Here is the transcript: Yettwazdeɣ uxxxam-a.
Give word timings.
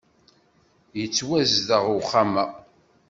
Yettwazdeɣ 0.99 1.85
uxxxam-a. 1.97 2.45